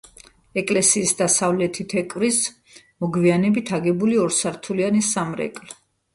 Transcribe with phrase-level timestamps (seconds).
[0.59, 2.39] ეკლესიის დასავლეთით ეკვრის
[3.07, 5.73] მოგვიანებით აგებული ორსართულიანი სამრეკლო.